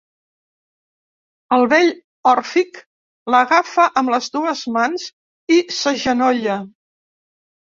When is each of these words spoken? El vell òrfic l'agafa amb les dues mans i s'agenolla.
El 1.57 1.65
vell 1.73 1.91
òrfic 2.31 2.79
l'agafa 3.35 3.85
amb 4.03 4.15
les 4.15 4.31
dues 4.39 4.65
mans 4.79 5.07
i 5.59 5.61
s'agenolla. 5.83 6.59